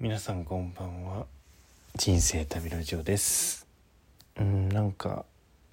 [0.00, 1.26] 皆さんこんばんは。
[1.94, 3.68] 人生旅ラジオです。
[4.36, 5.24] うんなんか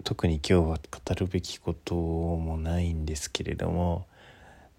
[0.04, 0.80] 特に今日は語
[1.16, 4.06] るべきこともないんですけれども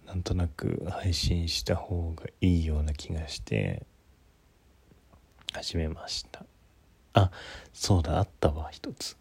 [0.06, 3.84] なんとなく配信した方がいいような気がして
[5.52, 6.44] 始めました。
[7.14, 7.32] あ
[7.72, 9.16] そうだあったわ一つ。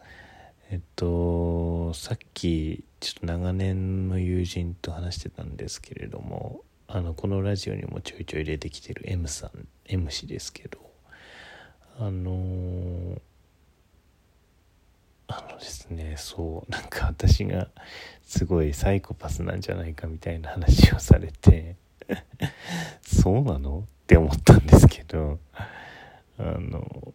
[0.70, 6.62] えっとさっきちょっと長年の友人と話してたんですけれども
[6.94, 9.52] あのこのラジオにもちょいちょい出てきてる M さん
[9.86, 10.78] M 氏ですけど
[11.98, 13.22] あの、
[15.28, 17.70] あのですねそうなんか私が
[18.26, 21.78] すごいサイコパスなんじゃないかみたいな話をされて
[23.02, 23.86] そうなの？
[23.88, 25.40] って思ったんですけど
[26.38, 27.14] あの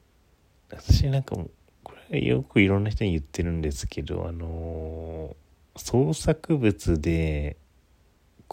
[0.71, 1.51] 私なんかも
[1.83, 5.37] これよくいろんな人に言ってるんですけどあの
[5.77, 7.59] 創作物で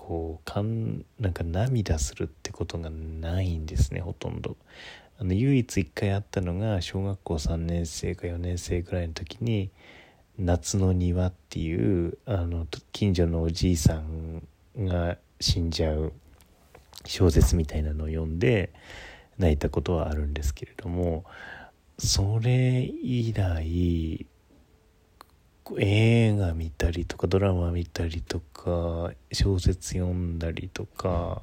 [0.05, 4.57] こうかんなんか涙するってことがないんですねほとんど。
[5.17, 9.71] あの唯一一回あったのが小学校3年生か4年生ぐらいの時に
[10.37, 14.45] 「夏の庭」っていうあの近所のおじいさん
[14.77, 16.11] が死んじゃう
[17.05, 18.73] 小説みたいなのを読んで
[19.37, 21.23] 泣いたことはあるんですけれども
[21.97, 24.25] それ以来
[25.77, 31.41] 映画見たりとかドラマ見たりとか小説読んだりとか、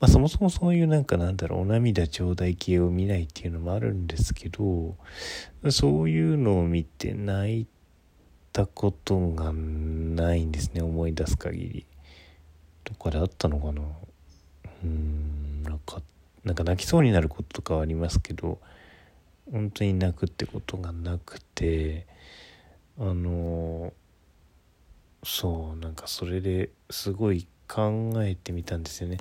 [0.00, 4.96] まあ、そもそもそういうなんかなんだろうお涙頂戴系を見ないっていうのもあるんですけど
[5.70, 7.66] そういうのを見て泣い
[8.52, 11.86] たことがないんですね思い出す限り。
[12.82, 13.80] どこかであったのかな
[14.84, 16.02] うんなんか
[16.44, 18.58] なんか泣きそうになることとかはありますけど
[19.50, 22.06] 本当に泣くってことがなくて。
[22.98, 23.92] あの
[25.24, 29.18] そうなんかそれですごい考えてみたんですよね。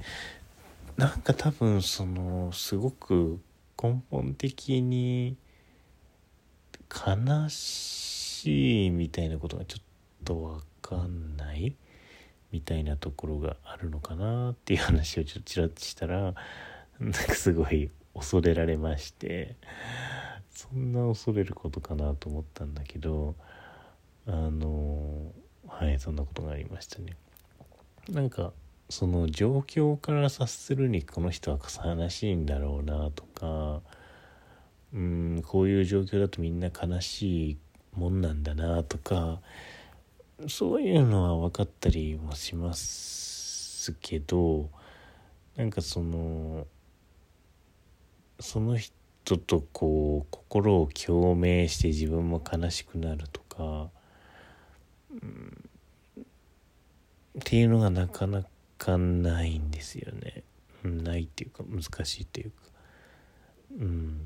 [0.98, 3.40] なんか多分そのすごく
[3.82, 5.38] 根本的に
[6.90, 9.84] 悲しいみたいなことがちょっ
[10.24, 11.76] と分かんない
[12.52, 16.36] みたいなところがあるのかなっていう話をちょっとちらっとしたら
[17.00, 19.56] なんかすごい恐れられまして。
[20.54, 23.36] そんな恐れることかなと思ったんだけど
[24.28, 25.32] あの
[25.68, 27.16] はいそんなことがありましたね。
[28.10, 28.54] なんか
[28.90, 33.82] その状況から察するにこの人は悲しいんだろうなとか
[34.94, 37.58] うんこういう状況だとみんな悲しい
[37.96, 39.42] もんなんだなとか
[40.48, 44.70] そういうのは分かったりもしますけど
[45.56, 46.68] なんかその
[48.40, 53.90] その人とこう心を共鳴して自分も悲しくなるとか
[57.40, 58.44] っていうのがなかな
[58.78, 60.44] かないんですよね。
[60.84, 62.56] ないっていうか難しいっていうか。
[63.80, 64.20] うん。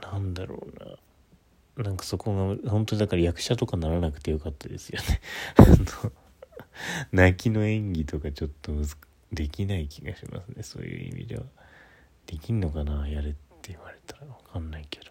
[0.00, 0.66] なんだろ
[1.76, 1.84] うな。
[1.84, 5.20] なんかそこが本当にだから役者とかならなくてよかったですよね。
[7.12, 8.72] 泣きの演技とかちょっと
[9.32, 10.62] できない気がしますね。
[10.62, 11.44] そういう意味では。
[12.26, 14.26] できんのかなやれって言われたら。
[14.26, 15.10] 分かんないけど。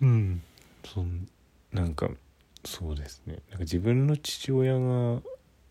[0.00, 0.42] うん
[0.94, 1.28] そん
[1.72, 2.08] なんか
[2.64, 3.38] そうですね。
[3.50, 5.20] なんか自分の父親が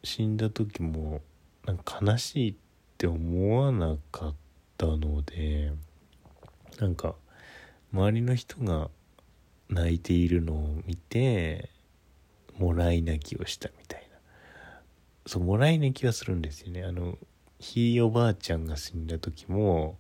[0.04, 1.22] 死んだ時も
[1.66, 2.56] なんか悲しいっ
[2.98, 4.36] て思わなかっ
[4.78, 5.72] たので
[6.80, 7.16] なんか
[7.92, 8.90] 周りの人が
[9.70, 11.70] 泣いているのを見て
[12.58, 14.18] もらい泣きをしたみたいな。
[15.26, 16.84] そうもらい泣きはするんですよね。
[16.84, 17.18] あの
[17.60, 19.98] ひいおばあちゃんが死んだ時も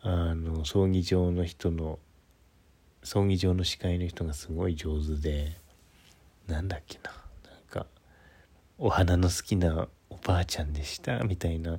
[0.00, 2.00] あの葬儀場の人の
[3.02, 5.56] 葬儀場の司会の人がすごい上手で
[6.46, 7.10] なんだっけな。
[7.50, 7.86] なんか
[8.78, 11.78] お花の好きなおばあちゃんでしたみたいな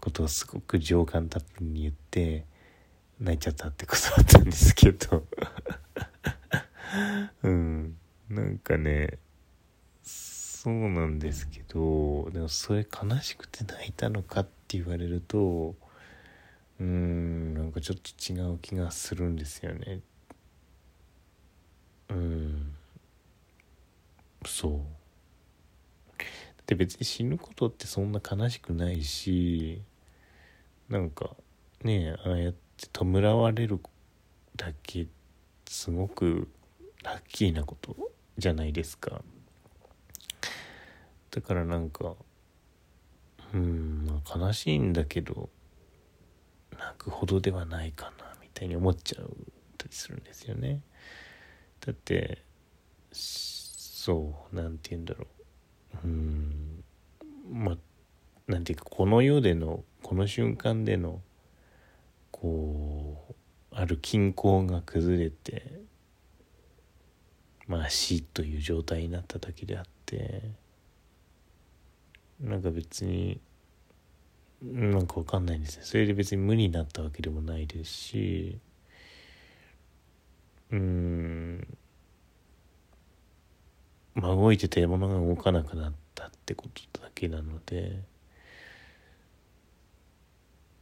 [0.00, 2.44] ことをすごく情感たっぷりに言って
[3.20, 5.24] 泣いちゃったってことだったんですけど。
[7.42, 7.96] うん。
[8.28, 9.18] なんかね
[10.02, 15.74] そうなんですけどでもそれ悲しくて泣いたのかって言われると
[16.78, 20.00] うーんなんかちょっと違う気がするんですよね。
[22.10, 22.74] うん。
[24.46, 24.98] そう。
[26.66, 29.80] で別に死ぬことってそんな悲しくないし
[30.90, 31.34] なんか
[31.82, 33.80] ねああやって弔われる
[34.54, 35.06] だけ
[35.66, 36.46] すごく
[37.02, 37.96] ラッキーなこと
[38.36, 39.22] じゃないですか。
[41.30, 42.14] だからなんか
[43.54, 45.48] うんまあ悲しいんだけど
[46.78, 49.30] 泣くほどではないかなみたいに思っちゃう
[49.78, 50.82] たりするんですよね。
[51.88, 52.44] だって
[53.12, 55.26] そう何て言うんだろ
[56.04, 56.06] う。
[56.06, 56.84] うん。
[57.50, 57.76] まあ
[58.46, 61.22] なんていうかこの世でのこの瞬間での
[62.30, 63.34] こう
[63.74, 65.80] ある均衡が崩れて
[67.66, 70.42] まあ死という状態になっただけであって
[72.38, 73.40] なんか別に
[74.62, 78.58] なんかわかんないんですねそれで別に無になったわけでもないですし
[80.70, 81.47] うん。
[84.18, 88.00] まあ動いてたものが動かなくなったってことだけなので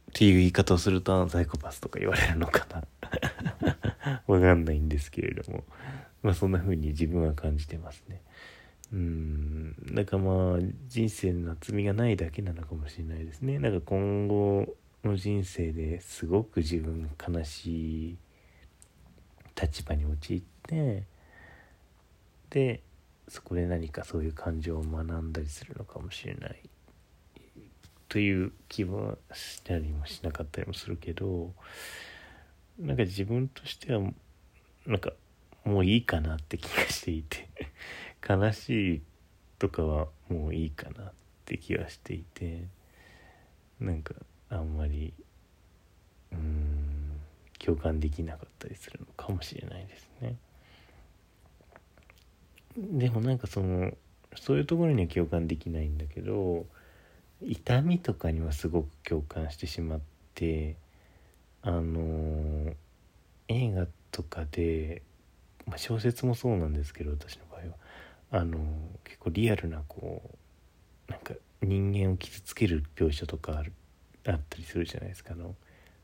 [0.09, 4.21] っていう言い方をするとサイコパスとか言われるのかな。
[4.25, 5.63] わかんないんですけれども。
[6.23, 8.23] まあそんな風に自分は感じてますね。
[8.91, 9.75] うん。
[9.91, 13.59] なんかまあ人生の厚みがないだけなのかもしれないですね。
[13.59, 18.17] なんか今後の人生ですごく自分悲しい
[19.61, 21.03] 立場に陥って
[22.49, 22.81] で
[23.27, 26.61] そこで何かそういう感情を学んだりするのかもしれない
[28.09, 31.51] という気はしたりもしなかったりもするけど
[32.79, 34.01] なんか自分としては
[34.85, 35.11] なんか
[35.65, 37.49] もういいかなって気がしていて
[38.27, 39.01] 悲しい
[39.59, 41.11] とかはもういいかなっ
[41.45, 42.63] て気はしていて
[43.79, 44.13] なんか
[44.49, 45.13] あんまり
[46.31, 47.11] うん
[47.59, 50.35] 共感できなかったりするのかもしれないですね。
[52.77, 53.91] でもなんかその
[54.35, 56.65] そういうところには共感できないんだけど
[57.41, 59.99] 痛みとかにはすごく共感してしまっ
[60.35, 60.75] て
[61.63, 62.73] あの
[63.47, 65.01] 映画とかで、
[65.65, 67.77] まあ、小説もそうなんですけど私の場合は。
[68.29, 68.59] あの
[69.05, 70.21] 結構リアルなこ
[71.07, 73.63] うなんか人間を傷つける描写とか
[74.25, 75.33] あったりするじゃないですか。
[75.33, 75.55] あの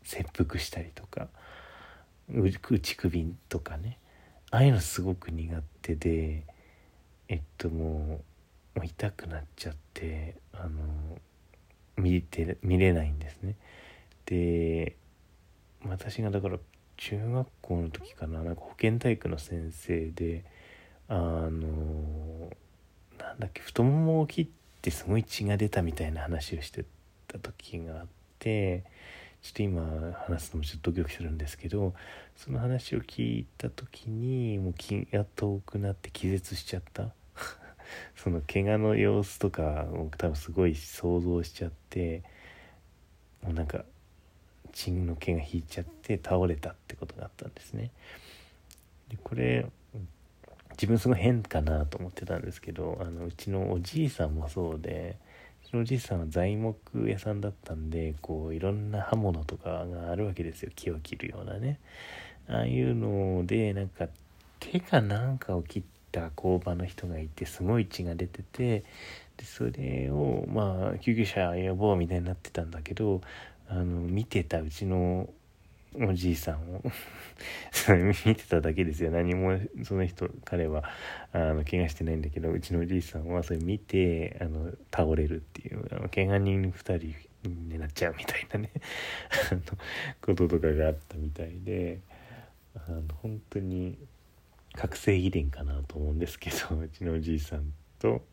[0.03, 1.27] 切腹したりとか
[2.29, 3.99] 打ち首とかね。
[4.51, 6.45] ああいうのすごく苦手で
[7.33, 8.21] えっとも
[8.75, 11.17] う痛くなっちゃってあの
[11.97, 13.55] 見て見れないんですね。
[14.27, 14.95] で
[15.83, 16.59] 私がだから
[16.95, 20.45] 中学校の時かななんか保健体育の先生で
[21.07, 21.49] あの
[23.17, 24.47] なんだっけ太ももを切っ
[24.83, 26.85] てすごい血が出たみたいな話をして
[27.27, 28.07] た時があっ
[28.37, 28.83] て
[29.41, 29.81] ちょっと今
[30.27, 31.95] 話すのもちょっとドキドキするんですけど
[32.37, 37.09] その話を聞いた時にもう気が遠くなって気絶しちゃった。
[38.15, 42.23] その怪我の様子とかを多分すごい想像しちゃって
[43.41, 43.83] もうなんか
[44.71, 47.91] 血の毛が引いちゃって倒れたってことがあったんですね。
[49.09, 49.65] でこれ
[50.71, 55.17] 自分すごい変かなと思ってたんですけどあのうちのおじいさんもそうで
[55.65, 61.79] うちのおじいさんは材木屋さんだったんでこういろんな刃物とかがあるわけですよ木を切るようなね
[62.47, 64.07] ああいうのでなんか
[64.59, 65.83] 手かなんかを切っ
[66.13, 68.83] た工場の人がいてすごい血が出てて
[69.35, 73.19] でそれをまあ救急車呼ぼうみたいになってたんだけど
[73.67, 75.27] あの見てたうちの
[75.95, 76.81] おじいさんを
[78.25, 79.11] 見てただけですよ。
[79.11, 80.83] 何もその人彼は
[81.31, 88.71] あの怪我してないんだけどうちのおじいさんはそれ見てあの倒れるっていうあの怪我人2人になっちゃうみたいなね
[90.21, 91.99] こととかがあったみたいで
[92.75, 93.97] あの本当に
[94.75, 98.25] 覚醒遺伝かなと思うんですけど うちのおじいさんと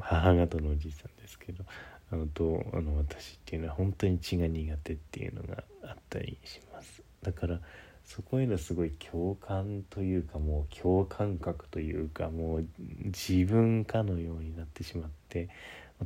[0.00, 1.64] 母方のおじいさんですけど
[2.10, 7.02] あのとあの私っていうのは本当に血が苦手っていうのがあったりします。
[7.22, 7.60] だから
[8.04, 12.66] そこへのすごい共感というかもう共感覚というかもう
[13.06, 15.48] 自分かのようになってしまって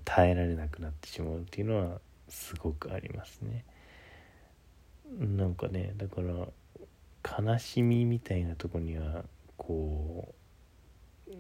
[0.07, 3.65] 耐えられなくなってしまうっていうのはすごくありますね。
[5.19, 6.49] なんかねだから
[7.25, 9.25] 悲しみみたいなとこには
[9.57, 10.35] こ
[11.29, 11.33] う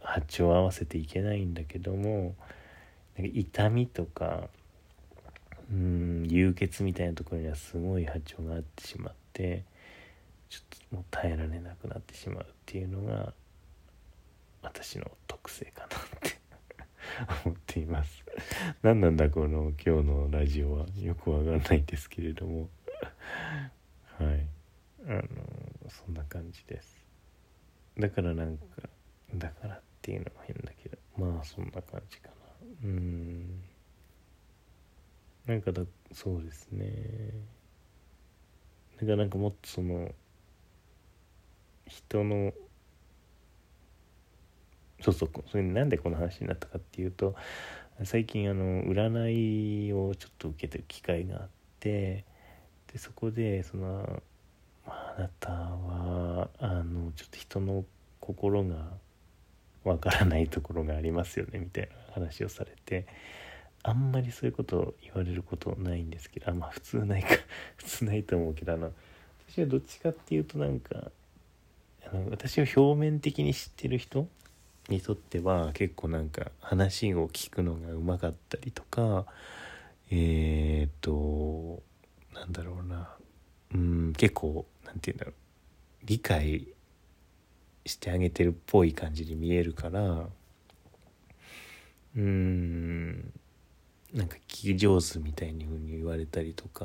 [0.00, 2.34] 波長を合わせていけないんだけども
[3.16, 4.48] なんか痛みとか
[5.70, 9.64] うん流血みたいなところにはすごい波長があってしまって
[10.48, 13.32] ちょっともう耐えられなくなってしまうっていうのが
[14.62, 16.42] 私の特性かなって
[17.46, 18.24] 思っています。
[18.82, 20.86] 何なんだこの今日のラジオは。
[21.00, 22.68] よくわかんないんですけれども。
[24.18, 24.46] はい。
[25.06, 25.22] あの
[25.88, 27.04] そんな感じです。
[27.98, 28.64] だからなんか
[29.34, 32.34] だからっていうのも変だけどまあそんな感じかな。
[32.84, 33.62] うん。
[35.46, 35.82] なんかだ
[36.12, 36.86] そうですね。
[39.00, 40.10] だからなんかもっとその
[41.86, 42.52] 人の
[45.00, 47.34] そうそうそれなんでこの話になったかっていうと
[48.04, 51.48] 最近あの占いをちょっと受けてる機会があっ
[51.80, 52.24] て
[52.92, 54.22] でそこでその、
[55.16, 57.84] あ、なたはあのちょっと人の
[58.20, 58.76] 心が
[59.84, 63.06] わからないところがありますよねみたいな話をされて
[63.82, 67.30] あんまりそういうこと言われることないんですけどあまあ普通ないか
[67.76, 68.92] 普通ないと思うけどあの
[69.48, 71.10] 私はどっちかっていうとなんか
[72.06, 74.28] あの私を表面的に知ってる人
[74.88, 79.26] にとっては結構なんか話を聞くのがうまかったりとか
[80.10, 81.82] えー、っと
[82.34, 83.16] なんだろうな
[83.74, 85.34] うん結構なんて言うんだろう。
[86.04, 86.68] 理解
[87.86, 90.28] してあげてるっぽい感じに見えるから。
[92.16, 93.32] うん。
[94.12, 96.84] なんか聞き上手みたいに言われたりとか、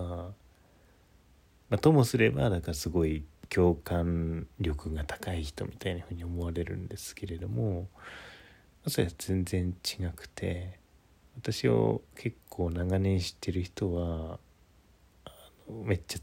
[1.70, 7.88] まあ、ともすればだからすごい共感力が高い人みたいなふうに思われるんですけれども。
[8.88, 10.80] それは全然違くて。
[11.39, 14.39] 私を結構長年知ってる人は
[15.70, 16.20] めっちゃ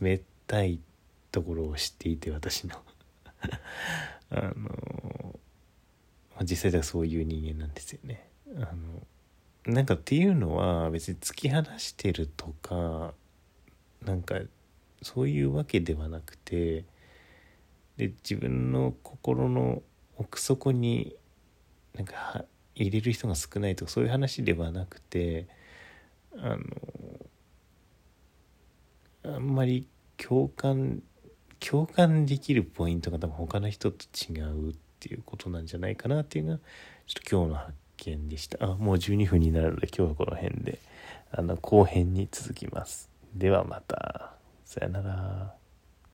[0.00, 0.93] 冷たいって
[1.34, 2.76] ところを知っていて私の
[4.30, 5.40] あの
[6.42, 8.28] 実際ではそういう人間なんですよね。
[8.56, 9.04] あの
[9.66, 13.14] なんかっていうのは別に突き放してるとか
[14.02, 14.40] なんか
[15.02, 16.84] そういうわけではなくて
[17.96, 19.82] で自分の心の
[20.16, 21.16] 奥底に
[21.94, 22.44] なんか
[22.76, 25.48] 入れる人が少ないとかそういう話ではなくて
[26.36, 26.56] あ
[29.24, 31.02] のあんまり共感
[31.66, 36.58] 共感できるポイントが多分他の人と違うっていうことなんじゃないかなっていうのが
[37.06, 38.64] ちょっと今日の発見でした。
[38.64, 40.78] あもう12分になるので今日はこの辺で
[41.32, 43.08] あの後編に続きます。
[43.34, 44.34] ではまた。
[44.64, 45.63] さよなら。